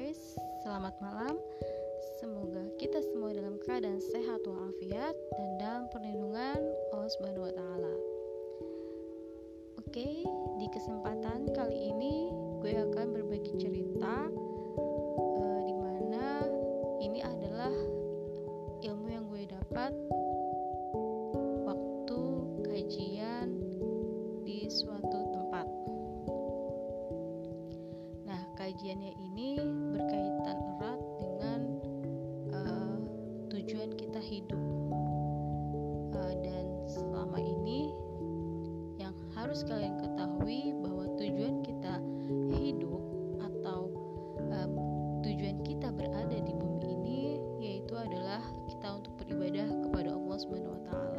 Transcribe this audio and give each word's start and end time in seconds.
guys, 0.00 0.40
selamat 0.64 0.96
malam. 1.04 1.36
Semoga 2.16 2.64
kita 2.80 3.04
semua 3.04 3.36
dalam 3.36 3.60
keadaan 3.60 4.00
sehat 4.00 4.40
walafiat 4.48 5.12
dan 5.12 5.48
dalam 5.60 5.84
perlindungan 5.92 6.56
Allah 6.96 7.10
Subhanahu 7.12 7.44
wa 7.44 7.52
taala. 7.52 7.94
Oke, 9.76 10.24
di 10.56 10.66
kesempatan 10.72 11.52
kali 11.52 11.92
ini 11.92 12.32
gue 12.64 12.80
akan 12.80 13.12
berbagi 13.12 13.52
cerita 13.60 14.32
Kajiannya 28.90 29.14
ini 29.22 29.54
berkaitan 29.94 30.58
erat 30.74 31.00
dengan 31.22 31.60
uh, 32.50 32.98
tujuan 33.54 33.94
kita 33.94 34.18
hidup. 34.18 34.58
Uh, 36.10 36.34
dan 36.42 36.66
selama 36.90 37.38
ini 37.38 37.94
yang 38.98 39.14
harus 39.38 39.62
kalian 39.62 39.94
ketahui 39.94 40.74
bahwa 40.82 41.06
tujuan 41.22 41.62
kita 41.62 42.02
hidup 42.50 42.98
atau 43.38 43.94
um, 44.50 44.72
tujuan 45.22 45.62
kita 45.62 45.94
berada 45.94 46.42
di 46.42 46.50
bumi 46.50 46.90
ini 46.90 47.20
yaitu 47.62 47.94
adalah 47.94 48.42
kita 48.74 48.90
untuk 48.90 49.14
beribadah 49.22 49.70
kepada 49.86 50.18
Allah 50.18 50.36
Subhanahu 50.42 50.74
wa. 50.74 51.09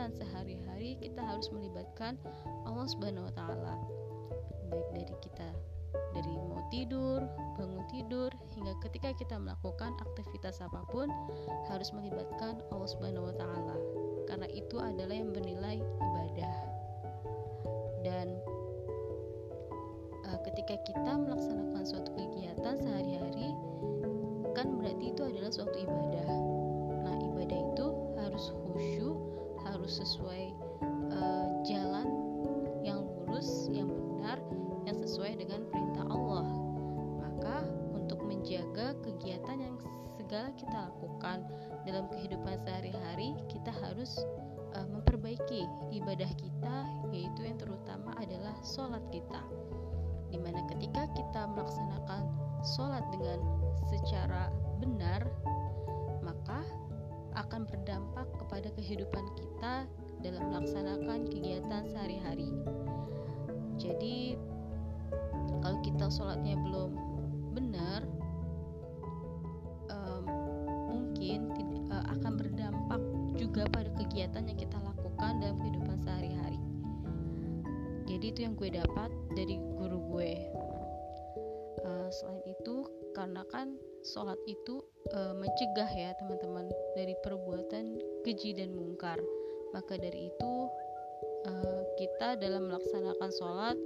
Kegiatan 0.00 0.16
sehari-hari 0.16 0.96
kita 0.96 1.20
harus 1.20 1.52
melibatkan 1.52 2.16
Allah 2.64 2.88
Subhanahu 2.88 3.28
wa 3.28 3.34
taala. 3.36 3.76
Baik 4.72 4.88
dari 4.96 5.16
kita 5.20 5.48
dari 6.16 6.40
mau 6.40 6.64
tidur, 6.72 7.20
bangun 7.60 7.84
tidur 7.92 8.32
hingga 8.56 8.80
ketika 8.80 9.12
kita 9.12 9.36
melakukan 9.36 9.92
aktivitas 10.00 10.64
apa 10.64 10.88
pun 10.88 11.12
harus 11.68 11.92
melibatkan 11.92 12.64
Allah 12.72 12.88
Subhanahu 12.88 13.28
wa 13.28 13.34
taala. 13.36 13.76
Karena 14.24 14.48
itu 14.48 14.80
adalah 14.80 15.12
yang 15.12 15.36
bernilai 15.36 15.84
ibadah. 15.84 16.56
Dan 18.00 18.40
uh, 20.24 20.38
ketika 20.48 20.80
kita 20.80 21.12
melaksanakan 21.12 21.84
suatu 21.84 22.08
kegiatan 22.16 22.80
sehari-hari 22.80 23.52
kan 24.56 24.80
berarti 24.80 25.12
itu 25.12 25.22
adalah 25.28 25.52
suatu 25.52 25.76
ibadah. 25.76 26.32
Nah, 27.04 27.16
ibadah 27.20 27.58
itu 27.68 27.86
harus 28.16 28.48
khusyuk, 28.64 29.29
harus 29.70 30.02
sesuai 30.02 30.54
uh, 31.14 31.46
jalan 31.62 32.08
yang 32.82 33.06
lurus, 33.06 33.70
yang 33.70 33.88
benar, 33.88 34.38
yang 34.84 34.98
sesuai 34.98 35.38
dengan 35.38 35.64
perintah 35.70 36.04
Allah. 36.10 36.46
Maka 37.22 37.56
untuk 37.94 38.20
menjaga 38.26 38.98
kegiatan 39.00 39.58
yang 39.62 39.76
segala 40.18 40.50
kita 40.58 40.76
lakukan 40.90 41.46
dalam 41.86 42.04
kehidupan 42.10 42.56
sehari-hari, 42.66 43.34
kita 43.48 43.72
harus 43.82 44.20
uh, 44.74 44.86
memperbaiki 44.90 45.64
ibadah 45.94 46.30
kita, 46.38 46.76
yaitu 47.14 47.40
yang 47.46 47.58
terutama 47.58 48.14
adalah 48.18 48.54
sholat 48.66 49.02
kita. 49.14 49.40
Di 50.30 50.38
mana 50.38 50.62
ketika 50.70 51.10
kita 51.18 51.50
melaksanakan 51.50 52.30
sholat 52.62 53.02
dengan 53.10 53.42
secara 53.90 54.54
benar, 54.78 55.26
akan 57.60 57.76
berdampak 57.76 58.24
kepada 58.40 58.72
kehidupan 58.72 59.24
kita 59.36 59.84
dalam 60.24 60.48
melaksanakan 60.48 61.28
kegiatan 61.28 61.84
sehari-hari. 61.92 62.48
Jadi, 63.76 64.40
kalau 65.60 65.76
kita 65.84 66.08
sholatnya 66.08 66.56
belum 66.56 66.96
benar, 67.52 68.08
um, 69.92 70.24
mungkin 70.88 71.52
uh, 71.92 72.16
akan 72.16 72.32
berdampak 72.40 73.00
juga 73.36 73.68
pada 73.68 73.92
kegiatan 73.92 74.40
yang 74.48 74.56
kita 74.56 74.80
lakukan 74.80 75.44
dalam 75.44 75.60
kehidupan 75.60 76.00
sehari-hari. 76.00 76.60
Jadi 78.08 78.24
itu 78.24 78.40
yang 78.40 78.56
gue 78.56 78.72
dapat 78.72 79.12
dari 79.36 79.60
guru 79.76 80.00
gue. 80.16 80.32
Uh, 81.84 82.08
selain 82.08 82.56
itu, 82.56 82.88
karena 83.12 83.44
kan 83.52 83.76
sholat 84.04 84.38
itu 84.48 84.80
uh, 85.12 85.34
mencegah 85.36 85.90
ya 85.92 86.16
teman-teman 86.16 86.66
dari 86.96 87.12
perbuatan 87.20 88.00
keji 88.24 88.56
dan 88.56 88.72
mungkar. 88.72 89.20
Maka 89.70 90.00
dari 90.00 90.32
itu 90.32 90.52
uh, 91.46 91.82
kita 92.00 92.40
dalam 92.40 92.68
melaksanakan 92.72 93.30
sholat 93.36 93.76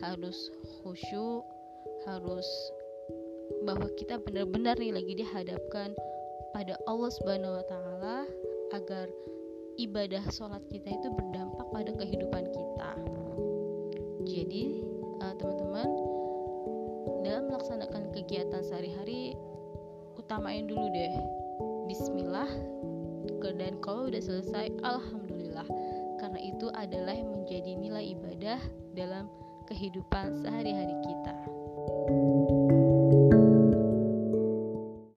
harus 0.00 0.52
khusyuk, 0.80 1.44
harus 2.08 2.46
bahwa 3.66 3.88
kita 3.98 4.16
benar-benar 4.22 4.78
nih 4.80 4.94
lagi 4.94 5.12
dihadapkan 5.18 5.92
pada 6.56 6.76
Allah 6.88 7.10
Subhanahu 7.10 7.58
wa 7.60 7.64
taala 7.68 8.16
agar 8.72 9.08
ibadah 9.80 10.24
sholat 10.32 10.62
kita 10.68 10.88
itu 10.88 11.08
berdampak 11.12 11.66
pada 11.72 11.90
kehidupan 11.96 12.44
kita. 12.52 12.90
Jadi, 14.22 14.80
uh, 15.18 15.34
teman-teman, 15.36 15.88
dalam 17.26 17.50
melaksanakan 17.50 18.14
kegiatan 18.14 18.62
sehari-hari 18.62 19.34
utamain 20.32 20.64
dulu 20.64 20.88
deh. 20.88 21.12
Bismillah. 21.92 22.48
Dan 23.52 23.76
kalau 23.84 24.08
udah 24.08 24.22
selesai. 24.24 24.72
Alhamdulillah. 24.80 25.68
Karena 26.16 26.40
itu 26.40 26.72
adalah 26.72 27.12
yang 27.12 27.36
menjadi 27.36 27.76
nilai 27.76 28.16
ibadah 28.16 28.56
dalam 28.96 29.28
kehidupan 29.68 30.40
sehari-hari 30.40 30.96
kita. 31.04 31.36